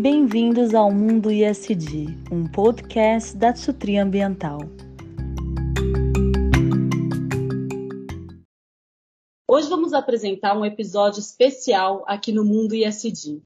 Bem-vindos 0.00 0.74
ao 0.74 0.90
Mundo 0.90 1.30
ISD, 1.30 2.06
um 2.32 2.50
podcast 2.50 3.36
da 3.36 3.52
Tsutri 3.52 3.98
Ambiental. 3.98 4.58
Hoje 9.46 9.68
vamos 9.68 9.92
apresentar 9.92 10.56
um 10.56 10.64
episódio 10.64 11.20
especial 11.20 12.02
aqui 12.06 12.32
no 12.32 12.46
Mundo 12.46 12.74
ISD, 12.74 13.42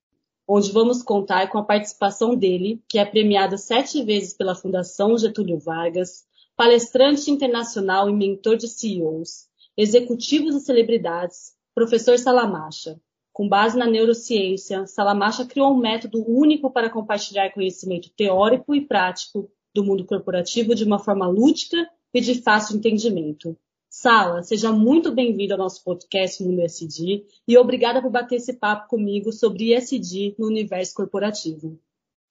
onde 0.46 0.70
vamos 0.70 1.02
contar 1.02 1.50
com 1.50 1.58
a 1.58 1.64
participação 1.64 2.36
dele, 2.36 2.80
que 2.88 3.00
é 3.00 3.04
premiado 3.04 3.58
sete 3.58 4.04
vezes 4.04 4.32
pela 4.32 4.54
Fundação 4.54 5.18
Getúlio 5.18 5.58
Vargas, 5.58 6.24
palestrante 6.56 7.32
internacional 7.32 8.08
e 8.08 8.12
mentor 8.12 8.56
de 8.56 8.68
CEOs, 8.68 9.48
executivos 9.76 10.54
e 10.54 10.60
celebridades, 10.60 11.52
professor 11.74 12.16
Salamacha. 12.16 13.00
Com 13.34 13.48
base 13.48 13.76
na 13.76 13.84
neurociência, 13.84 14.86
Salamacha 14.86 15.44
criou 15.44 15.72
um 15.72 15.76
método 15.76 16.24
único 16.24 16.70
para 16.70 16.88
compartilhar 16.88 17.50
conhecimento 17.50 18.08
teórico 18.16 18.76
e 18.76 18.80
prático 18.80 19.50
do 19.74 19.82
mundo 19.82 20.04
corporativo 20.04 20.72
de 20.72 20.84
uma 20.84 21.00
forma 21.00 21.26
lúdica 21.26 21.84
e 22.14 22.20
de 22.20 22.40
fácil 22.40 22.76
entendimento. 22.76 23.56
Sala, 23.90 24.44
seja 24.44 24.70
muito 24.70 25.12
bem-vindo 25.12 25.52
ao 25.52 25.58
nosso 25.58 25.82
podcast 25.82 26.44
Mundo 26.44 26.60
SD 26.60 27.24
e 27.48 27.58
obrigada 27.58 28.00
por 28.00 28.08
bater 28.08 28.36
esse 28.36 28.52
papo 28.52 28.86
comigo 28.86 29.32
sobre 29.32 29.74
ESG 29.74 30.36
no 30.38 30.46
universo 30.46 30.94
corporativo. 30.94 31.76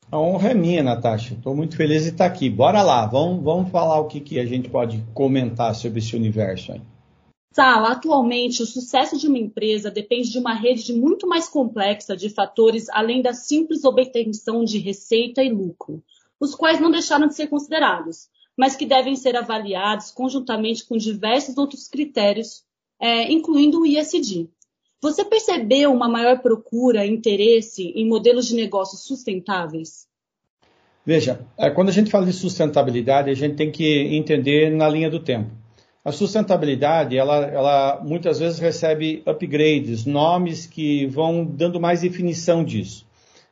A 0.10 0.18
honra 0.18 0.52
é 0.52 0.54
minha, 0.54 0.82
Natasha. 0.82 1.34
Estou 1.34 1.54
muito 1.54 1.76
feliz 1.76 2.04
de 2.04 2.12
estar 2.12 2.28
aqui. 2.28 2.50
Bora 2.50 2.82
lá, 2.82 3.06
vamos, 3.06 3.44
vamos 3.44 3.70
falar 3.72 4.00
o 4.00 4.08
que, 4.08 4.22
que 4.22 4.40
a 4.40 4.46
gente 4.46 4.70
pode 4.70 5.04
comentar 5.14 5.76
sobre 5.76 6.00
esse 6.00 6.16
universo 6.16 6.72
aí. 6.72 6.82
Sal, 7.54 7.86
atualmente 7.86 8.64
o 8.64 8.66
sucesso 8.66 9.16
de 9.16 9.28
uma 9.28 9.38
empresa 9.38 9.92
depende 9.92 10.32
de 10.32 10.40
uma 10.40 10.56
rede 10.56 10.92
muito 10.92 11.28
mais 11.28 11.48
complexa 11.48 12.18
de 12.18 12.28
fatores 12.28 12.90
além 12.90 13.22
da 13.22 13.32
simples 13.32 13.84
obtenção 13.84 14.64
de 14.66 14.80
receita 14.80 15.44
e 15.44 15.52
lucro, 15.52 16.04
os 16.40 16.56
quais 16.56 16.80
não 16.80 16.90
deixaram 16.90 17.28
de 17.28 17.36
ser 17.36 17.46
considerados, 17.46 18.28
mas 18.58 18.76
que 18.76 18.88
devem 18.88 19.16
ser 19.16 19.36
avaliados 19.36 20.10
conjuntamente 20.10 20.84
com 20.84 20.98
diversos 20.98 21.56
outros 21.56 21.88
critérios, 21.88 22.64
é, 23.00 23.32
incluindo 23.32 23.82
o 23.82 23.86
ISD. 23.86 24.50
Você 25.00 25.24
percebeu 25.24 25.94
uma 25.94 26.10
maior 26.10 26.40
procura 26.40 27.06
interesse 27.06 27.94
em 27.96 28.08
modelos 28.08 28.48
de 28.48 28.56
negócios 28.56 29.04
sustentáveis? 29.04 30.08
Veja, 31.06 31.46
é, 31.56 31.70
quando 31.70 31.90
a 31.90 31.94
gente 31.94 32.10
fala 32.10 32.26
de 32.26 32.34
sustentabilidade, 32.34 33.30
a 33.30 33.36
gente 33.36 33.56
tem 33.56 33.72
que 33.72 34.16
entender 34.16 34.72
na 34.72 34.90
linha 34.90 35.10
do 35.10 35.20
tempo. 35.20 35.63
A 36.06 36.12
sustentabilidade, 36.12 37.18
ela, 37.18 37.46
ela 37.46 38.02
muitas 38.04 38.38
vezes 38.38 38.60
recebe 38.60 39.24
upgrades, 39.26 40.06
nomes 40.06 40.66
que 40.66 41.06
vão 41.06 41.46
dando 41.46 41.80
mais 41.80 42.02
definição 42.02 42.62
disso. 42.62 43.06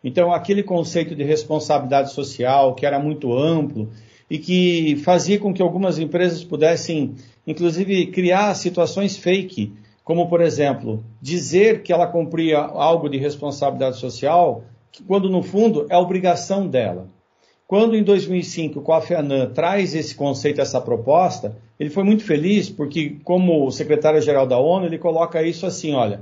Então, 0.04 0.34
aquele 0.34 0.62
conceito 0.62 1.16
de 1.16 1.24
responsabilidade 1.24 2.12
social, 2.12 2.76
que 2.76 2.86
era 2.86 3.00
muito 3.00 3.32
amplo 3.38 3.90
e 4.30 4.38
que 4.38 4.98
fazia 4.98 5.40
com 5.40 5.54
que 5.54 5.62
algumas 5.62 5.98
empresas 5.98 6.44
pudessem, 6.44 7.16
inclusive, 7.48 8.08
criar 8.08 8.54
situações 8.56 9.16
fake, 9.16 9.72
como, 10.04 10.28
por 10.28 10.42
exemplo, 10.42 11.06
dizer 11.22 11.84
que 11.84 11.94
ela 11.94 12.08
cumpria 12.08 12.58
algo 12.58 13.08
de 13.08 13.18
responsabilidade 13.18 13.98
social, 13.98 14.66
quando 15.08 15.30
no 15.30 15.42
fundo 15.42 15.86
é 15.90 15.96
obrigação 15.96 16.68
dela. 16.68 17.08
Quando 17.72 17.96
em 17.96 18.04
2005 18.04 18.80
o 18.80 18.82
Kofi 18.82 19.14
Annan 19.14 19.50
traz 19.54 19.96
esse 19.96 20.14
conceito, 20.14 20.60
essa 20.60 20.82
proposta, 20.82 21.56
ele 21.80 21.90
foi 21.90 22.04
muito 22.04 22.22
feliz 22.22 22.70
porque, 22.70 23.16
como 23.24 23.72
secretário-geral 23.72 24.46
da 24.46 24.58
ONU, 24.58 24.88
ele 24.88 24.98
coloca 24.98 25.42
isso 25.42 25.66
assim: 25.66 25.94
olha, 25.94 26.22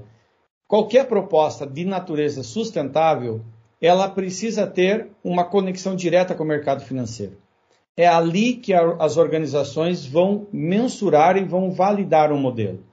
qualquer 0.67 1.07
proposta 1.07 1.65
de 1.65 1.85
natureza 1.85 2.43
sustentável, 2.43 3.41
ela 3.81 4.07
precisa 4.07 4.67
ter 4.67 5.07
uma 5.23 5.43
conexão 5.43 5.95
direta 5.95 6.35
com 6.35 6.43
o 6.43 6.47
mercado 6.47 6.83
financeiro. 6.83 7.35
É 7.97 8.05
ali 8.05 8.53
que 8.53 8.71
a, 8.71 8.97
as 8.99 9.17
organizações 9.17 10.05
vão 10.05 10.45
mensurar 10.53 11.35
e 11.35 11.43
vão 11.43 11.71
validar 11.71 12.31
um 12.31 12.37
modelo. 12.37 12.83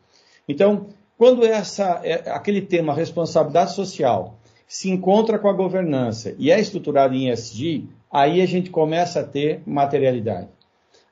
Então, 0.49 0.87
quando 1.19 1.45
essa, 1.45 2.01
é, 2.03 2.31
aquele 2.31 2.63
tema 2.63 2.95
responsabilidade 2.95 3.75
social 3.75 4.39
se 4.67 4.91
encontra 4.91 5.39
com 5.39 5.49
a 5.49 5.53
governança 5.53 6.35
e 6.39 6.51
é 6.51 6.59
estruturado 6.59 7.15
em 7.15 7.31
ESG, 7.31 7.89
aí 8.11 8.41
a 8.41 8.47
gente 8.47 8.71
começa 8.71 9.21
a 9.21 9.25
ter 9.25 9.63
materialidade. 9.65 10.49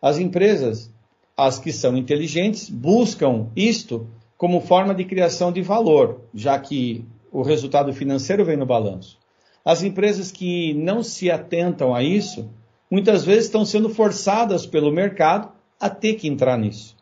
As 0.03 0.19
empresas, 0.19 0.91
as 1.37 1.59
que 1.59 1.73
são 1.73 1.97
inteligentes, 1.97 2.69
buscam 2.69 3.49
isto 3.55 4.07
como 4.37 4.61
forma 4.61 4.95
de 4.95 5.05
criação 5.05 5.53
de 5.53 5.63
valor, 5.63 6.21
já 6.35 6.59
que 6.59 7.05
o 7.33 7.43
resultado 7.43 7.93
financeiro 7.93 8.45
vem 8.45 8.57
no 8.57 8.67
balanço. 8.67 9.19
As 9.65 9.83
empresas 9.83 10.31
que 10.31 10.75
não 10.75 11.03
se 11.03 11.31
atentam 11.31 11.95
a 11.95 12.03
isso, 12.03 12.51
muitas 12.91 13.25
vezes 13.25 13.47
estão 13.47 13.65
sendo 13.65 13.89
forçadas 13.89 14.67
pelo 14.67 14.93
mercado 14.93 15.51
a 15.81 15.89
ter 15.89 16.15
que 16.15 16.29
entrar 16.29 16.59
nisso. 16.59 16.95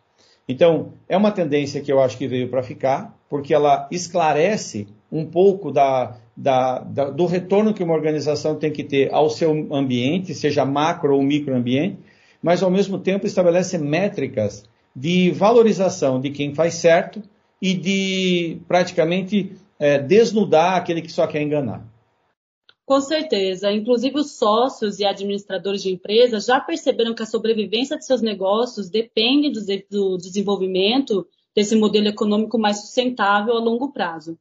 Então, 0.49 0.93
é 1.09 1.17
uma 1.17 1.31
tendência 1.31 1.81
que 1.81 1.91
eu 1.91 2.01
acho 2.01 2.17
que 2.17 2.29
veio 2.29 2.49
para 2.49 2.63
ficar, 2.63 3.17
porque 3.29 3.53
ela 3.55 3.89
esclarece 3.91 4.87
um 5.13 5.27
pouco 5.27 5.71
da, 5.71 6.17
da, 6.35 6.79
da, 6.79 7.11
do 7.11 7.27
retorno 7.27 7.75
que 7.75 7.85
uma 7.85 7.95
organização 7.95 8.57
tem 8.57 8.73
que 8.73 8.83
ter 8.83 9.13
ao 9.13 9.29
seu 9.29 9.51
ambiente, 9.71 10.35
seja 10.35 10.65
macro 10.65 11.15
ou 11.15 11.23
microambiente, 11.23 11.99
mas 12.43 12.63
ao 12.63 12.71
mesmo 12.71 12.99
tempo 12.99 13.27
estabelece 13.27 13.77
métricas 13.77 14.65
de 14.97 15.31
valorização 15.31 16.19
de 16.19 16.31
quem 16.31 16.55
faz 16.55 16.75
certo 16.75 17.23
e 17.61 17.75
de 17.75 18.59
praticamente 18.67 19.53
é, 19.79 19.99
desnudar 19.99 20.77
aquele 20.77 21.03
que 21.03 21.13
só 21.13 21.27
quer 21.27 21.43
enganar. 21.43 21.87
Com 22.85 23.01
certeza. 23.01 23.71
Inclusive, 23.71 24.19
os 24.19 24.33
sócios 24.33 24.99
e 24.99 25.05
administradores 25.05 25.83
de 25.83 25.91
empresas 25.91 26.47
já 26.47 26.59
perceberam 26.59 27.15
que 27.15 27.23
a 27.23 27.27
sobrevivência 27.27 27.97
de 27.97 28.05
seus 28.05 28.21
negócios 28.21 28.91
depende 28.91 29.51
do, 29.51 29.61
do 29.89 30.17
desenvolvimento 30.19 31.27
desse 31.55 31.77
modelo 31.77 32.09
econômico 32.09 32.59
mais 32.59 32.81
sustentável 32.81 33.55
a 33.55 33.61
longo 33.61 33.93
prazo. 33.93 34.37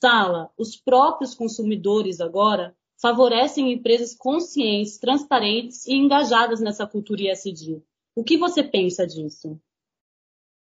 Sala, 0.00 0.48
os 0.56 0.76
próprios 0.76 1.34
consumidores 1.34 2.20
agora 2.20 2.72
favorecem 3.02 3.72
empresas 3.72 4.14
conscientes, 4.14 4.96
transparentes 4.96 5.86
e 5.86 5.94
engajadas 5.94 6.60
nessa 6.60 6.86
cultura 6.86 7.22
ISD. 7.22 7.82
O 8.14 8.22
que 8.22 8.36
você 8.36 8.62
pensa 8.62 9.04
disso? 9.04 9.58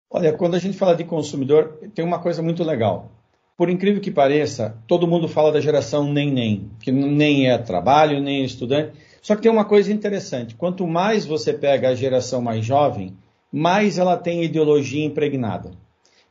Olha, 0.10 0.32
quando 0.32 0.56
a 0.56 0.60
gente 0.60 0.78
fala 0.78 0.96
de 0.96 1.04
consumidor, 1.04 1.80
tem 1.94 2.06
uma 2.06 2.20
coisa 2.20 2.42
muito 2.42 2.64
legal. 2.64 3.12
Por 3.58 3.70
incrível 3.70 4.02
que 4.02 4.12
pareça, 4.12 4.82
todo 4.88 5.08
mundo 5.08 5.28
fala 5.28 5.52
da 5.52 5.60
geração 5.60 6.12
nem-nem, 6.12 6.72
que 6.82 6.92
nem 6.92 7.50
é 7.50 7.58
trabalho, 7.58 8.22
nem 8.22 8.42
é 8.42 8.46
estudante. 8.46 8.98
Só 9.22 9.36
que 9.36 9.42
tem 9.42 9.52
uma 9.52 9.66
coisa 9.66 9.92
interessante: 9.92 10.56
quanto 10.56 10.88
mais 10.88 11.26
você 11.26 11.54
pega 11.54 11.90
a 11.90 11.96
geração 11.96 12.42
mais 12.42 12.66
jovem, 12.66 13.18
mais 13.52 13.98
ela 13.98 14.16
tem 14.16 14.44
ideologia 14.44 15.06
impregnada 15.06 15.72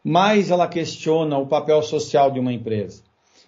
mais 0.05 0.51
ela 0.51 0.69
questiona 0.69 1.39
o 1.39 1.47
papel 1.47 1.83
social 1.83 2.31
de 2.31 2.39
uma 2.39 2.53
empresa. 2.53 3.03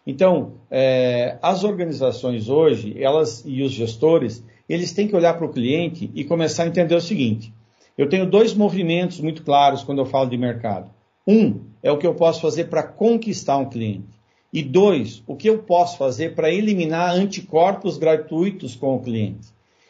Então, 0.07 0.55
é, 0.71 1.37
as 1.43 1.65
organizações 1.65 2.49
hoje, 2.49 2.97
elas 2.99 3.43
e 3.45 3.63
os 3.63 3.73
gestores, 3.73 4.43
eles 4.69 4.93
têm 4.93 5.07
que 5.07 5.15
olhar 5.15 5.35
para 5.35 5.45
o 5.47 5.53
cliente 5.53 6.11
e 6.15 6.25
começar 6.25 6.63
a 6.63 6.69
entender 6.69 6.95
o 6.95 7.01
seguinte: 7.01 7.53
eu 7.99 8.09
tenho 8.09 8.25
dois 8.25 8.55
movimentos 8.55 9.21
muito 9.21 9.43
claros 9.43 9.83
quando 9.83 9.99
eu 9.99 10.07
falo 10.07 10.31
de 10.31 10.39
mercado. 10.39 10.91
Um 11.27 11.61
é 11.83 11.91
o 11.91 11.99
que 11.99 12.07
eu 12.07 12.15
posso 12.15 12.41
fazer 12.41 12.65
para 12.65 12.83
conquistar 12.83 13.59
um 13.59 13.69
cliente. 13.69 14.17
E 14.53 14.63
dois, 14.63 15.23
o 15.27 15.35
que 15.35 15.49
eu 15.51 15.59
posso 15.59 15.99
fazer 15.99 16.35
para 16.35 16.53
eliminar 16.53 17.15
anticorpos 17.15 17.99
gratuitos 17.99 18.75
com 18.75 18.95
o 18.95 19.01
cliente. 19.01 19.49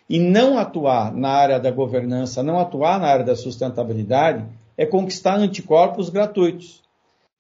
E 0.09 0.19
não 0.19 0.59
atuar 0.59 1.13
na 1.13 1.29
área 1.29 1.61
da 1.61 1.71
governança, 1.71 2.43
não 2.43 2.59
atuar 2.59 2.99
na 2.99 3.07
área 3.07 3.25
da 3.25 3.37
sustentabilidade, 3.37 4.45
é 4.77 4.85
conquistar 4.85 5.37
anticorpos 5.37 6.11
gratuitos. 6.11 6.83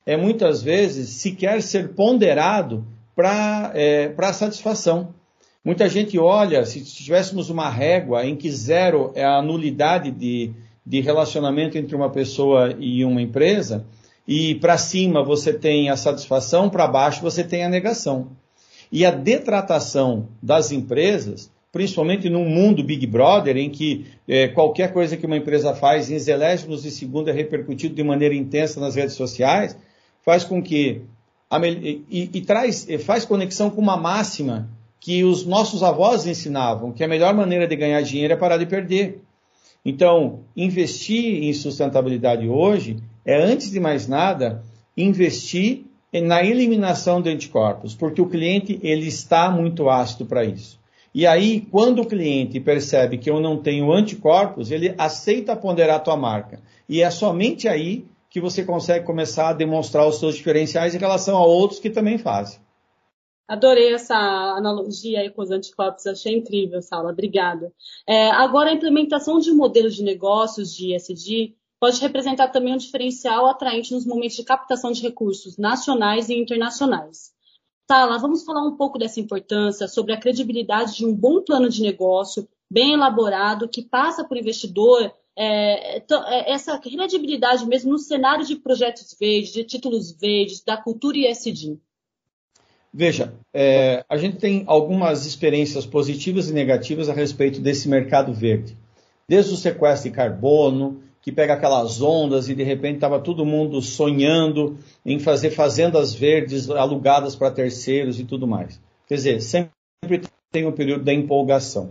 É 0.04 0.16
muitas 0.16 0.62
vezes 0.62 1.08
sequer 1.10 1.62
ser 1.62 1.94
ponderado 1.94 2.86
para 3.15 3.72
é, 3.74 4.15
satisfação. 4.33 5.15
Muita 5.65 5.88
gente 5.88 6.16
olha, 6.18 6.65
se 6.65 6.84
tivéssemos 6.84 7.50
uma 7.50 7.68
régua 7.68 8.24
em 8.24 8.36
que 8.36 8.50
zero 8.50 9.10
é 9.15 9.24
a 9.24 9.42
nulidade 9.42 10.12
de, 10.12 10.53
de 10.84 11.00
relacionamento 11.00 11.77
entre 11.77 11.97
uma 11.97 12.09
pessoa 12.09 12.77
e 12.78 13.04
uma 13.04 13.21
empresa, 13.21 13.84
e 14.28 14.54
para 14.56 14.78
cima 14.78 15.24
você 15.24 15.53
tem 15.53 15.91
a 15.91 15.97
satisfação, 15.97 16.71
para 16.71 16.86
baixo 16.86 17.21
você 17.21 17.42
tem 17.42 17.65
a 17.65 17.68
negação. 17.68 18.28
E 18.92 19.04
a 19.04 19.10
detratação 19.10 20.28
das 20.41 20.71
empresas 20.71 21.50
principalmente 21.76 22.30
num 22.30 22.48
mundo 22.48 22.82
Big 22.82 23.06
Brother, 23.06 23.54
em 23.58 23.68
que 23.68 24.06
é, 24.26 24.48
qualquer 24.48 24.94
coisa 24.94 25.14
que 25.14 25.26
uma 25.26 25.36
empresa 25.36 25.74
faz 25.74 26.10
em 26.10 26.18
zelésimos 26.18 26.84
de 26.84 26.90
segundo 26.90 27.28
é 27.28 27.34
repercutido 27.34 27.94
de 27.94 28.02
maneira 28.02 28.34
intensa 28.34 28.80
nas 28.80 28.94
redes 28.94 29.14
sociais, 29.14 29.76
faz 30.24 30.42
com 30.42 30.62
que 30.62 31.02
e, 32.10 32.30
e, 32.32 32.40
traz, 32.40 32.88
faz 33.04 33.26
conexão 33.26 33.68
com 33.68 33.82
uma 33.82 33.98
máxima 33.98 34.70
que 34.98 35.22
os 35.22 35.44
nossos 35.44 35.82
avós 35.82 36.26
ensinavam, 36.26 36.92
que 36.92 37.04
a 37.04 37.08
melhor 37.08 37.34
maneira 37.34 37.66
de 37.66 37.76
ganhar 37.76 38.00
dinheiro 38.00 38.32
é 38.32 38.36
parar 38.38 38.56
de 38.56 38.64
perder. 38.64 39.20
Então, 39.84 40.40
investir 40.56 41.42
em 41.42 41.52
sustentabilidade 41.52 42.48
hoje 42.48 42.96
é, 43.22 43.36
antes 43.36 43.70
de 43.70 43.78
mais 43.78 44.08
nada, 44.08 44.64
investir 44.96 45.84
na 46.10 46.42
eliminação 46.42 47.20
de 47.20 47.28
anticorpos, 47.28 47.94
porque 47.94 48.22
o 48.22 48.30
cliente 48.30 48.80
ele 48.82 49.08
está 49.08 49.50
muito 49.50 49.90
ácido 49.90 50.24
para 50.24 50.42
isso. 50.42 50.80
E 51.16 51.27
aí, 51.27 51.63
quando 51.63 52.03
o 52.03 52.07
cliente 52.07 52.60
percebe 52.60 53.16
que 53.16 53.30
eu 53.30 53.41
não 53.41 53.57
tenho 53.57 53.91
anticorpos, 53.91 54.71
ele 54.71 54.95
aceita 54.98 55.57
ponderar 55.57 55.97
a 55.97 56.01
tua 56.01 56.15
marca. 56.15 56.60
E 56.86 57.01
é 57.01 57.10
somente 57.10 57.66
aí 57.66 58.04
que 58.28 58.39
você 58.39 58.63
consegue 58.63 59.07
começar 59.07 59.48
a 59.48 59.53
demonstrar 59.54 60.07
os 60.07 60.18
seus 60.18 60.36
diferenciais 60.36 60.95
em 60.95 60.98
relação 60.98 61.39
a 61.39 61.47
outros 61.47 61.80
que 61.80 61.89
também 61.89 62.18
fazem. 62.18 62.60
Adorei 63.48 63.95
essa 63.95 64.15
analogia 64.15 65.21
aí 65.21 65.30
com 65.30 65.41
os 65.41 65.51
anticorpos, 65.51 66.07
achei 66.07 66.36
incrível, 66.36 66.83
Sala, 66.83 67.13
obrigada. 67.13 67.72
É, 68.07 68.28
agora, 68.33 68.69
a 68.69 68.74
implementação 68.74 69.39
de 69.39 69.51
modelos 69.53 69.95
de 69.95 70.04
negócios 70.04 70.71
de 70.71 70.95
ESG 70.95 71.57
pode 71.80 71.98
representar 71.98 72.48
também 72.48 72.74
um 72.74 72.77
diferencial 72.77 73.47
atraente 73.47 73.95
nos 73.95 74.04
momentos 74.04 74.36
de 74.36 74.45
captação 74.45 74.92
de 74.92 75.01
recursos 75.01 75.57
nacionais 75.57 76.28
e 76.28 76.34
internacionais. 76.34 77.34
Sala, 77.88 78.18
vamos 78.18 78.42
falar 78.42 78.66
um 78.66 78.77
pouco 78.77 78.98
dessa 78.98 79.21
importância, 79.21 79.86
sobre 79.86 80.12
a 80.12 80.18
credibilidade 80.18 80.97
de 80.97 81.06
um 81.06 81.15
bom 81.15 81.41
plano 81.42 81.68
de 81.68 81.83
negócio, 81.83 82.48
bem 82.68 82.94
elaborado, 82.94 83.68
que 83.68 83.80
passa 83.80 84.27
o 84.28 84.36
investidor 84.36 85.12
é, 85.36 85.98
é, 85.98 86.53
essa 86.53 86.77
credibilidade 86.78 87.65
mesmo 87.65 87.92
no 87.92 87.98
cenário 87.98 88.44
de 88.44 88.56
projetos 88.56 89.15
verdes, 89.18 89.53
de 89.53 89.62
títulos 89.62 90.10
verdes, 90.10 90.65
da 90.65 90.77
cultura 90.77 91.16
ISD. 91.16 91.78
Veja, 92.92 93.34
é, 93.54 94.04
a 94.09 94.16
gente 94.16 94.38
tem 94.38 94.65
algumas 94.66 95.24
experiências 95.24 95.86
positivas 95.86 96.48
e 96.48 96.53
negativas 96.53 97.09
a 97.09 97.12
respeito 97.12 97.60
desse 97.60 97.88
mercado 97.88 98.33
verde. 98.33 98.77
Desde 99.28 99.53
o 99.53 99.56
sequestro 99.56 100.10
de 100.10 100.16
carbono, 100.16 101.03
que 101.26 101.32
pega 101.32 101.54
aquelas 101.54 102.00
ondas 102.00 102.48
e 102.48 102.54
de 102.54 102.62
repente 102.62 102.98
estava 102.98 103.18
todo 103.18 103.44
mundo 103.44 103.82
sonhando 103.82 104.78
em 105.04 105.18
fazer 105.18 105.50
fazendas 105.50 106.14
verdes 106.14 106.70
alugadas 106.70 107.34
para 107.34 107.50
terceiros 107.50 108.20
e 108.20 108.24
tudo 108.24 108.46
mais. 108.46 108.80
Quer 109.08 109.16
dizer, 109.16 109.40
sempre 109.40 110.22
tem 110.52 110.64
um 110.64 110.70
período 110.70 111.02
da 111.02 111.12
empolgação. 111.12 111.90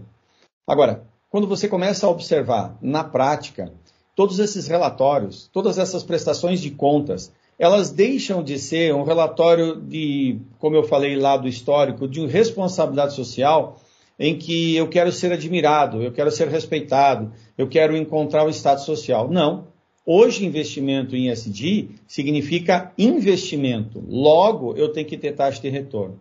Agora, 0.66 1.04
quando 1.30 1.48
você 1.48 1.68
começa 1.68 2.08
a 2.08 2.10
observar 2.10 2.78
na 2.82 3.04
prática 3.04 3.74
todos 4.16 4.40
esses 4.40 4.70
relatórios, 4.70 5.50
todas 5.52 5.78
essas 5.78 6.02
prestações 6.02 6.62
de 6.62 6.72
contas, 6.72 7.30
elas 7.60 7.92
deixam 7.92 8.42
de 8.42 8.58
ser 8.58 8.96
um 8.96 9.04
relatório 9.04 9.76
de, 9.82 10.40
como 10.60 10.78
eu 10.78 10.84
falei 10.84 11.18
lá 11.18 11.36
do 11.36 11.50
histórico, 11.50 12.08
de 12.08 12.26
responsabilidade 12.26 13.14
social, 13.14 13.82
em 14.20 14.38
que 14.38 14.76
eu 14.76 14.88
quero 14.88 15.12
ser 15.12 15.32
admirado, 15.32 16.02
eu 16.02 16.12
quero 16.12 16.32
ser 16.32 16.48
respeitado, 16.48 17.32
eu 17.58 17.68
quero 17.68 17.96
encontrar 17.96 18.46
o 18.46 18.50
estado 18.50 18.82
social. 18.82 19.30
Não. 19.30 19.68
Hoje, 20.06 20.46
investimento 20.46 21.16
em 21.16 21.30
SD 21.30 21.90
significa 22.08 22.94
investimento. 22.98 24.04
Logo, 24.08 24.76
eu 24.76 24.90
tenho 24.90 25.08
que 25.08 25.18
ter 25.18 25.34
taxa 25.34 25.62
de 25.62 25.70
retorno. 25.70 26.20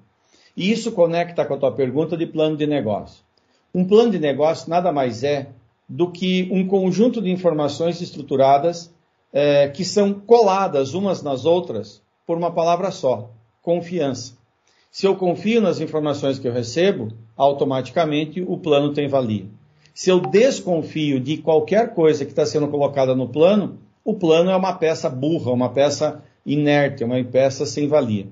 E 0.57 0.71
isso 0.71 0.93
conecta 0.93 1.45
com 1.45 1.55
a 1.55 1.59
tua 1.59 1.73
pergunta 1.73 2.17
de 2.17 2.27
plano 2.27 2.57
de 2.57 2.67
negócio. 2.67 3.23
Um 3.75 3.85
plano 3.85 4.11
de 4.11 4.19
negócio 4.19 4.71
nada 4.71 4.93
mais 4.93 5.23
é 5.23 5.49
do 5.89 6.11
que 6.11 6.49
um 6.51 6.67
conjunto 6.67 7.21
de 7.21 7.31
informações 7.31 8.01
estruturadas 8.01 8.93
é, 9.33 9.69
que 9.69 9.85
são 9.85 10.15
coladas 10.15 10.95
umas 10.95 11.23
nas 11.23 11.45
outras 11.45 12.01
por 12.27 12.39
uma 12.39 12.53
palavra 12.53 12.91
só: 12.91 13.31
confiança. 13.61 14.35
Se 14.95 15.09
eu 15.09 15.17
confio 15.17 15.61
nas 15.61 15.81
informações 15.81 16.39
que 16.39 16.47
eu 16.47 16.53
recebo, 16.53 17.09
automaticamente 17.37 18.41
o 18.41 18.57
plano 18.57 18.93
tem 18.93 19.09
valia. 19.09 19.45
Se 19.93 20.09
eu 20.09 20.21
desconfio 20.21 21.19
de 21.19 21.39
qualquer 21.39 21.93
coisa 21.95 22.25
que 22.25 22.31
está 22.31 22.47
sendo 22.47 22.69
colocada 22.69 23.13
no 23.13 23.29
plano, 23.29 23.77
o 24.05 24.15
plano 24.15 24.53
é 24.53 24.57
uma 24.57 24.73
peça 24.73 25.11
burra, 25.11 25.51
uma 25.51 25.69
peça 25.69 26.23
inerte, 26.47 27.03
uma 27.03 27.25
peça 27.25 27.67
sem 27.67 27.89
valia. 27.89 28.29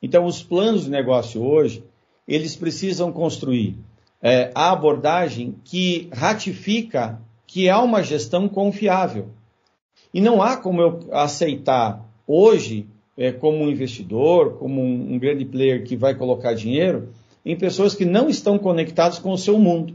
Então, 0.00 0.24
os 0.24 0.40
planos 0.40 0.84
de 0.84 0.90
negócio 0.92 1.42
hoje, 1.42 1.82
eles 2.28 2.54
precisam 2.54 3.10
construir 3.10 3.76
é, 4.22 4.52
a 4.54 4.70
abordagem 4.70 5.56
que 5.64 6.08
ratifica 6.12 7.20
que 7.44 7.66
é 7.66 7.76
uma 7.76 8.04
gestão 8.04 8.48
confiável. 8.48 9.30
E 10.12 10.20
não 10.20 10.40
há 10.40 10.56
como 10.56 10.80
eu 10.80 11.00
aceitar 11.10 12.08
hoje, 12.24 12.86
é, 13.16 13.32
como 13.32 13.64
um 13.64 13.70
investidor, 13.70 14.54
como 14.58 14.80
um, 14.80 15.14
um 15.14 15.18
grande 15.18 15.44
player 15.44 15.84
que 15.84 15.96
vai 15.96 16.14
colocar 16.14 16.54
dinheiro, 16.54 17.08
em 17.44 17.56
pessoas 17.56 17.94
que 17.94 18.04
não 18.04 18.28
estão 18.28 18.58
conectadas 18.58 19.18
com 19.18 19.32
o 19.32 19.38
seu 19.38 19.58
mundo. 19.58 19.94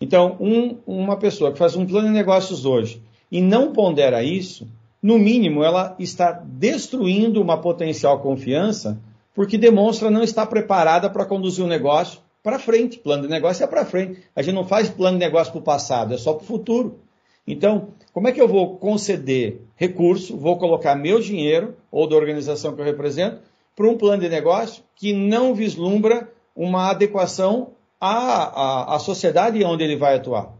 Então, 0.00 0.36
um, 0.40 0.78
uma 0.86 1.16
pessoa 1.16 1.52
que 1.52 1.58
faz 1.58 1.76
um 1.76 1.86
plano 1.86 2.08
de 2.08 2.14
negócios 2.14 2.64
hoje 2.64 3.02
e 3.30 3.40
não 3.40 3.72
pondera 3.72 4.22
isso, 4.22 4.66
no 5.02 5.18
mínimo 5.18 5.62
ela 5.62 5.94
está 5.98 6.32
destruindo 6.32 7.40
uma 7.40 7.58
potencial 7.58 8.20
confiança 8.20 8.98
porque 9.34 9.56
demonstra 9.56 10.10
não 10.10 10.22
estar 10.22 10.46
preparada 10.46 11.08
para 11.08 11.24
conduzir 11.24 11.62
o 11.62 11.66
um 11.66 11.70
negócio 11.70 12.20
para 12.42 12.58
frente. 12.58 12.98
Plano 12.98 13.22
de 13.22 13.28
negócio 13.28 13.62
é 13.62 13.66
para 13.66 13.84
frente. 13.84 14.22
A 14.34 14.42
gente 14.42 14.54
não 14.54 14.66
faz 14.66 14.88
plano 14.88 15.18
de 15.18 15.24
negócio 15.24 15.52
para 15.52 15.60
o 15.60 15.64
passado, 15.64 16.14
é 16.14 16.18
só 16.18 16.32
para 16.34 16.42
o 16.42 16.46
futuro. 16.46 16.98
Então, 17.52 17.88
como 18.12 18.28
é 18.28 18.32
que 18.32 18.40
eu 18.40 18.48
vou 18.48 18.76
conceder 18.76 19.60
recurso, 19.76 20.36
vou 20.36 20.58
colocar 20.58 20.94
meu 20.94 21.20
dinheiro, 21.20 21.74
ou 21.90 22.06
da 22.06 22.16
organização 22.16 22.74
que 22.74 22.80
eu 22.80 22.84
represento, 22.84 23.40
para 23.74 23.88
um 23.88 23.96
plano 23.96 24.22
de 24.22 24.28
negócio 24.28 24.82
que 24.94 25.12
não 25.12 25.54
vislumbra 25.54 26.30
uma 26.54 26.90
adequação 26.90 27.70
à, 28.00 28.12
à, 28.12 28.96
à 28.96 28.98
sociedade 28.98 29.64
onde 29.64 29.84
ele 29.84 29.96
vai 29.96 30.16
atuar? 30.16 30.52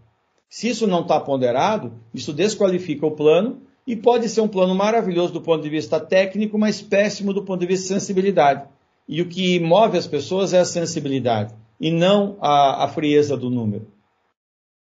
Se 0.48 0.68
isso 0.68 0.86
não 0.86 1.02
está 1.02 1.20
ponderado, 1.20 1.92
isso 2.12 2.32
desqualifica 2.32 3.06
o 3.06 3.12
plano 3.12 3.60
e 3.86 3.94
pode 3.94 4.28
ser 4.28 4.40
um 4.40 4.48
plano 4.48 4.74
maravilhoso 4.74 5.32
do 5.32 5.40
ponto 5.40 5.62
de 5.62 5.68
vista 5.68 6.00
técnico, 6.00 6.58
mas 6.58 6.80
péssimo 6.80 7.32
do 7.32 7.42
ponto 7.42 7.60
de 7.60 7.66
vista 7.66 7.82
de 7.82 8.00
sensibilidade. 8.00 8.64
E 9.08 9.20
o 9.20 9.28
que 9.28 9.60
move 9.60 9.98
as 9.98 10.06
pessoas 10.06 10.52
é 10.52 10.60
a 10.60 10.64
sensibilidade 10.64 11.54
e 11.80 11.90
não 11.90 12.36
a, 12.40 12.84
a 12.84 12.88
frieza 12.88 13.36
do 13.36 13.50
número. 13.50 13.86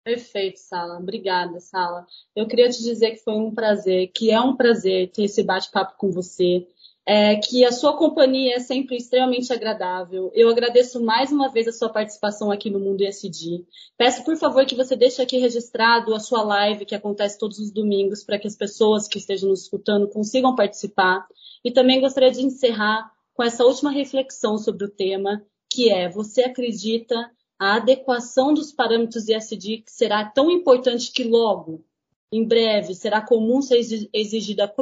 Perfeito, 0.03 0.57
Sala. 0.57 0.99
Obrigada, 0.99 1.59
Sala. 1.61 2.05
Eu 2.35 2.45
queria 2.45 2.69
te 2.69 2.83
dizer 2.83 3.11
que 3.11 3.23
foi 3.23 3.35
um 3.35 3.53
prazer, 3.53 4.11
que 4.13 4.31
é 4.31 4.39
um 4.39 4.55
prazer 4.55 5.09
ter 5.11 5.23
esse 5.23 5.41
bate-papo 5.41 5.97
com 5.97 6.11
você, 6.11 6.67
é, 7.05 7.37
que 7.37 7.63
a 7.63 7.71
sua 7.71 7.95
companhia 7.95 8.55
é 8.55 8.59
sempre 8.59 8.97
extremamente 8.97 9.51
agradável. 9.53 10.29
Eu 10.33 10.49
agradeço 10.49 11.01
mais 11.01 11.31
uma 11.31 11.49
vez 11.49 11.69
a 11.69 11.71
sua 11.71 11.87
participação 11.89 12.51
aqui 12.51 12.69
no 12.69 12.81
Mundo 12.81 13.01
ESG. 13.01 13.65
Peço, 13.97 14.25
por 14.25 14.35
favor, 14.35 14.65
que 14.65 14.75
você 14.75 14.95
deixe 14.95 15.21
aqui 15.21 15.37
registrado 15.37 16.13
a 16.13 16.19
sua 16.19 16.43
live, 16.43 16.85
que 16.85 16.95
acontece 16.95 17.39
todos 17.39 17.59
os 17.59 17.71
domingos, 17.71 18.25
para 18.25 18.37
que 18.37 18.47
as 18.47 18.57
pessoas 18.57 19.07
que 19.07 19.17
estejam 19.17 19.49
nos 19.49 19.63
escutando 19.63 20.09
consigam 20.09 20.55
participar. 20.55 21.25
E 21.63 21.71
também 21.71 22.01
gostaria 22.01 22.31
de 22.31 22.41
encerrar 22.41 23.09
com 23.33 23.43
essa 23.43 23.63
última 23.63 23.89
reflexão 23.91 24.57
sobre 24.57 24.85
o 24.85 24.91
tema, 24.91 25.41
que 25.69 25.89
é: 25.89 26.09
você 26.09 26.43
acredita 26.43 27.31
a 27.59 27.75
adequação 27.75 28.53
dos 28.53 28.71
parâmetros 28.71 29.29
ESG 29.29 29.83
será 29.87 30.25
tão 30.25 30.51
importante 30.51 31.11
que 31.11 31.23
logo, 31.23 31.83
em 32.31 32.43
breve, 32.43 32.95
será 32.95 33.21
comum 33.21 33.61
ser 33.61 33.79
exigida 34.11 34.73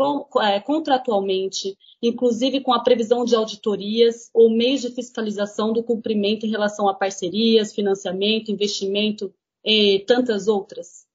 é, 0.42 0.60
contratualmente, 0.62 1.78
inclusive 2.02 2.62
com 2.62 2.74
a 2.74 2.82
previsão 2.82 3.26
de 3.26 3.36
auditorias 3.36 4.30
ou 4.34 4.50
meios 4.50 4.82
de 4.82 4.90
fiscalização 4.90 5.74
do 5.74 5.84
cumprimento 5.84 6.46
em 6.46 6.50
relação 6.50 6.88
a 6.88 6.94
parcerias, 6.94 7.74
financiamento, 7.74 8.52
investimento 8.52 9.34
e 9.66 10.00
tantas 10.08 10.48
outras? 10.48 11.06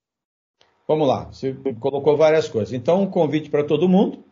Vamos 0.87 1.09
lá, 1.09 1.25
você 1.25 1.55
colocou 1.81 2.17
várias 2.17 2.49
coisas. 2.49 2.73
Então, 2.73 3.03
um 3.03 3.11
convite 3.11 3.51
para 3.51 3.65
todo 3.65 3.89
mundo. 3.89 4.23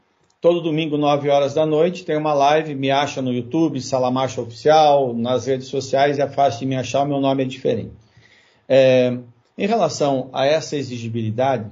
Todo 0.45 0.61
domingo, 0.61 0.99
9 0.99 1.31
horas 1.31 1.55
da 1.55 1.65
noite, 1.65 2.05
tem 2.05 2.19
uma 2.19 2.35
live, 2.35 2.75
me 2.75 2.91
acha 2.91 3.23
no 3.23 3.33
YouTube, 3.33 3.81
Salamacha 3.81 4.43
Oficial, 4.43 5.15
nas 5.15 5.47
redes 5.47 5.69
sociais, 5.69 6.19
é 6.19 6.29
fácil 6.29 6.61
de 6.61 6.67
me 6.67 6.77
achar, 6.77 7.03
o 7.03 7.09
meu 7.09 7.19
nome 7.19 7.45
é 7.45 7.47
diferente. 7.47 7.93
É, 8.69 9.17
em 9.57 9.67
relação 9.67 10.29
a 10.35 10.45
essa 10.45 10.77
exigibilidade, 10.77 11.65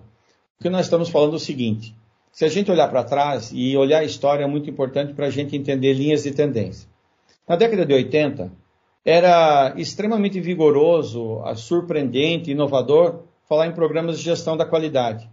o 0.59 0.63
que 0.63 0.71
nós 0.71 0.87
estamos 0.87 1.11
falando 1.11 1.35
é 1.35 1.37
o 1.37 1.39
seguinte, 1.39 1.95
se 2.33 2.47
a 2.47 2.49
gente 2.49 2.71
olhar 2.71 2.89
para 2.89 3.05
trás 3.05 3.51
e 3.53 3.77
olhar 3.77 3.99
a 3.99 4.05
história 4.05 4.45
é 4.45 4.47
muito 4.47 4.71
importante 4.71 5.13
para 5.13 5.27
a 5.27 5.31
gente 5.31 5.55
entender 5.55 5.93
linhas 5.93 6.23
de 6.23 6.31
tendência. 6.31 6.89
Na 7.47 7.57
década 7.57 7.85
de 7.85 7.93
80, 7.93 8.51
era 9.05 9.75
extremamente 9.77 10.41
vigoroso, 10.41 11.43
surpreendente, 11.57 12.53
inovador 12.53 13.25
falar 13.47 13.67
em 13.67 13.73
programas 13.73 14.17
de 14.17 14.25
gestão 14.25 14.57
da 14.57 14.65
qualidade. 14.65 15.29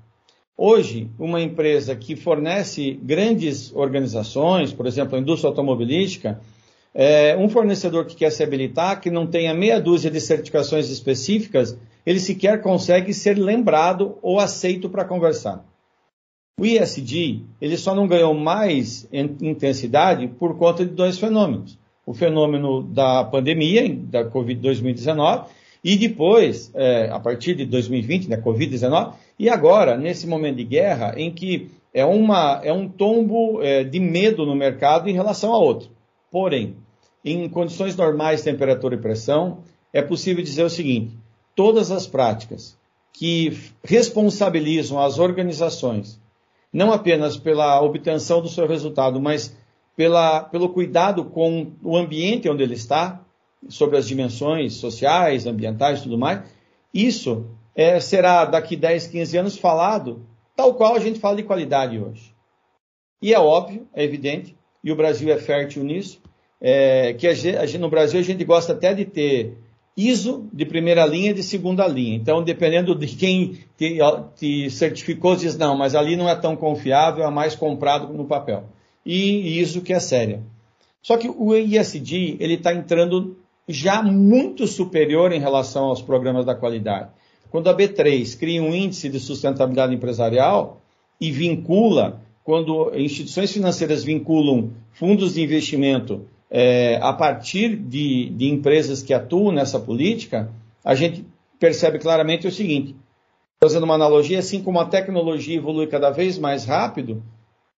Hoje, 0.61 1.09
uma 1.17 1.41
empresa 1.41 1.95
que 1.95 2.17
fornece 2.17 2.99
grandes 3.01 3.73
organizações, 3.73 4.73
por 4.73 4.85
exemplo, 4.85 5.15
a 5.15 5.21
indústria 5.21 5.47
automobilística, 5.47 6.41
é, 6.93 7.33
um 7.37 7.47
fornecedor 7.47 8.05
que 8.05 8.13
quer 8.13 8.29
se 8.29 8.43
habilitar, 8.43 8.99
que 8.99 9.09
não 9.09 9.25
tenha 9.25 9.53
meia 9.53 9.79
dúzia 9.79 10.11
de 10.11 10.19
certificações 10.19 10.89
específicas, 10.89 11.77
ele 12.05 12.19
sequer 12.19 12.61
consegue 12.61 13.13
ser 13.13 13.37
lembrado 13.37 14.17
ou 14.21 14.37
aceito 14.37 14.89
para 14.89 15.05
conversar. 15.05 15.63
O 16.59 16.65
ISD, 16.65 17.41
ele 17.61 17.77
só 17.77 17.95
não 17.95 18.05
ganhou 18.05 18.33
mais 18.33 19.07
intensidade 19.13 20.27
por 20.27 20.57
conta 20.57 20.83
de 20.83 20.91
dois 20.91 21.17
fenômenos. 21.17 21.79
O 22.05 22.13
fenômeno 22.13 22.83
da 22.83 23.23
pandemia, 23.23 23.95
da 23.95 24.29
Covid-2019, 24.29 25.45
e 25.83 25.95
depois, 25.95 26.71
é, 26.75 27.09
a 27.09 27.19
partir 27.19 27.55
de 27.55 27.65
2020, 27.65 28.29
né, 28.29 28.37
Covid-19, 28.37 29.13
e 29.37 29.49
agora, 29.49 29.97
nesse 29.97 30.27
momento 30.27 30.57
de 30.57 30.65
guerra, 30.65 31.13
em 31.17 31.31
que 31.31 31.71
é, 31.93 32.03
uma, 32.03 32.59
é 32.63 32.73
um 32.73 32.87
tombo 32.87 33.61
é, 33.61 33.83
de 33.83 33.99
medo 33.99 34.45
no 34.45 34.55
mercado 34.55 35.09
em 35.09 35.13
relação 35.13 35.53
a 35.53 35.57
outro. 35.57 35.89
Porém, 36.29 36.75
em 37.23 37.47
condições 37.49 37.95
normais, 37.95 38.43
temperatura 38.43 38.95
e 38.95 38.99
pressão, 38.99 39.59
é 39.93 40.01
possível 40.01 40.43
dizer 40.43 40.63
o 40.63 40.69
seguinte: 40.69 41.15
todas 41.55 41.91
as 41.91 42.05
práticas 42.05 42.77
que 43.13 43.57
responsabilizam 43.83 44.99
as 44.99 45.17
organizações, 45.17 46.19
não 46.71 46.93
apenas 46.93 47.37
pela 47.37 47.81
obtenção 47.81 48.41
do 48.41 48.47
seu 48.47 48.67
resultado, 48.67 49.19
mas 49.19 49.55
pela, 49.95 50.41
pelo 50.41 50.69
cuidado 50.69 51.25
com 51.25 51.71
o 51.83 51.97
ambiente 51.97 52.49
onde 52.49 52.63
ele 52.63 52.75
está, 52.75 53.21
sobre 53.67 53.97
as 53.97 54.07
dimensões 54.07 54.75
sociais, 54.75 55.45
ambientais 55.45 55.99
e 55.99 56.03
tudo 56.03 56.17
mais, 56.17 56.43
isso 56.93 57.45
é, 57.75 57.99
será 57.99 58.45
daqui 58.45 58.75
10, 58.75 59.07
15 59.07 59.37
anos 59.37 59.57
falado 59.57 60.25
tal 60.55 60.73
qual 60.73 60.95
a 60.95 60.99
gente 60.99 61.19
fala 61.19 61.37
de 61.37 61.43
qualidade 61.43 61.99
hoje. 61.99 62.33
E 63.21 63.33
é 63.33 63.39
óbvio, 63.39 63.87
é 63.93 64.03
evidente, 64.03 64.55
e 64.83 64.91
o 64.91 64.95
Brasil 64.95 65.31
é 65.31 65.37
fértil 65.37 65.83
nisso, 65.83 66.21
é, 66.61 67.13
que 67.13 67.27
a 67.27 67.33
gente, 67.33 67.77
no 67.77 67.89
Brasil 67.89 68.19
a 68.19 68.23
gente 68.23 68.43
gosta 68.43 68.73
até 68.73 68.93
de 68.93 69.05
ter 69.05 69.57
ISO 69.95 70.49
de 70.53 70.65
primeira 70.65 71.05
linha 71.05 71.31
e 71.31 71.33
de 71.33 71.43
segunda 71.43 71.87
linha. 71.87 72.15
Então, 72.15 72.43
dependendo 72.43 72.95
de 72.95 73.07
quem 73.07 73.59
te, 73.77 73.97
te, 74.35 74.69
certificou, 74.69 75.35
diz, 75.35 75.57
não, 75.57 75.77
mas 75.77 75.95
ali 75.95 76.15
não 76.15 76.29
é 76.29 76.35
tão 76.35 76.55
confiável, 76.55 77.25
é 77.25 77.29
mais 77.29 77.55
comprado 77.55 78.13
no 78.13 78.25
papel. 78.25 78.65
E 79.05 79.59
ISO 79.59 79.81
que 79.81 79.93
é 79.93 79.99
séria. 79.99 80.41
Só 81.01 81.17
que 81.17 81.29
o 81.29 81.55
ISD, 81.55 82.37
ele 82.39 82.55
está 82.55 82.73
entrando 82.73 83.37
já 83.69 84.01
muito 84.01 84.65
superior 84.65 85.31
em 85.31 85.39
relação 85.39 85.85
aos 85.85 86.01
programas 86.01 86.43
da 86.43 86.55
qualidade. 86.55 87.09
Quando 87.51 87.69
a 87.69 87.77
B3 87.77 88.37
cria 88.37 88.63
um 88.63 88.73
índice 88.73 89.09
de 89.09 89.19
sustentabilidade 89.19 89.93
empresarial 89.93 90.81
e 91.21 91.31
vincula, 91.31 92.19
quando 92.43 92.91
instituições 92.95 93.51
financeiras 93.51 94.03
vinculam 94.03 94.71
fundos 94.91 95.35
de 95.35 95.43
investimento 95.43 96.25
é, 96.49 96.97
a 97.01 97.13
partir 97.13 97.75
de, 97.75 98.31
de 98.31 98.49
empresas 98.49 99.03
que 99.03 99.13
atuam 99.13 99.51
nessa 99.51 99.79
política, 99.79 100.51
a 100.83 100.95
gente 100.95 101.23
percebe 101.59 101.99
claramente 101.99 102.47
o 102.47 102.51
seguinte: 102.51 102.95
fazendo 103.61 103.83
uma 103.83 103.93
analogia, 103.93 104.39
assim 104.39 104.63
como 104.63 104.79
a 104.79 104.85
tecnologia 104.85 105.57
evolui 105.57 105.85
cada 105.85 106.09
vez 106.09 106.39
mais 106.39 106.65
rápido, 106.65 107.21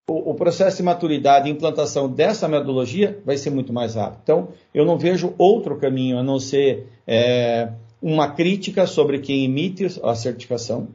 o, 0.10 0.32
o, 0.32 0.36
processo 0.36 0.78
de 0.78 0.84
maturidade 0.84 1.48
e 1.48 1.52
implantação 1.52 2.10
dessa 2.10 2.48
metodologia 2.48 3.22
vai 3.26 3.38
ser 3.38 3.50
muito 3.50 3.72
mais 3.72 3.96
rápido. 3.96 4.20
Então, 4.24 4.50
eu 4.74 4.86
não 4.86 4.98
vejo 4.98 5.34
outro 5.38 5.78
caminho 5.78 6.18
a 6.18 6.24
não 6.24 6.40
ser 6.40 6.88
é, 7.08 7.72
uma 8.02 8.30
crítica 8.32 8.88
sobre 8.88 9.20
quem 9.20 9.46
emite 9.46 9.88
a 10.04 10.16
certificação, 10.16 10.90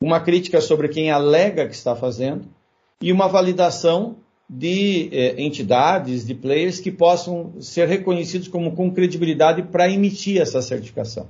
uma 0.00 0.20
crítica 0.20 0.60
sobre 0.60 0.88
quem 0.88 1.10
alega 1.10 1.66
que 1.66 1.74
está 1.74 1.94
fazendo 1.94 2.46
e 3.00 3.12
uma 3.12 3.28
validação 3.28 4.16
de 4.48 5.10
eh, 5.12 5.34
entidades, 5.42 6.26
de 6.26 6.34
players 6.34 6.80
que 6.80 6.90
possam 6.90 7.52
ser 7.60 7.86
reconhecidos 7.86 8.48
como 8.48 8.74
com 8.74 8.90
credibilidade 8.90 9.62
para 9.62 9.90
emitir 9.90 10.40
essa 10.40 10.62
certificação. 10.62 11.28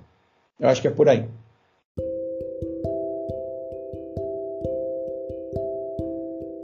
Eu 0.61 0.69
acho 0.69 0.81
que 0.81 0.87
é 0.87 0.91
por 0.91 1.09
aí. 1.09 1.27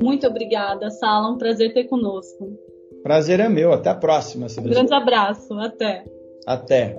Muito 0.04 0.26
obrigada, 0.26 0.90
Sala. 0.90 1.30
Um 1.30 1.38
prazer 1.38 1.72
ter 1.72 1.84
conosco. 1.84 2.58
Prazer 3.02 3.40
é 3.40 3.48
meu. 3.48 3.72
Até 3.72 3.90
a 3.90 3.94
próxima. 3.94 4.46
Um 4.58 4.62
grande 4.62 4.92
abraço. 4.92 5.52
Até. 5.54 6.04
Até. 6.46 6.98